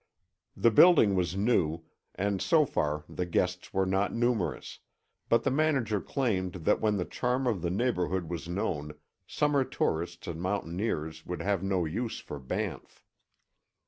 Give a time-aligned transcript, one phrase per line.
[0.57, 1.83] The building was new,
[2.15, 4.79] and so far the guests were not numerous,
[5.29, 8.95] but the manager claimed that when the charm of the neighborhood was known,
[9.27, 13.05] summer tourists and mountaineers would have no use for Banff.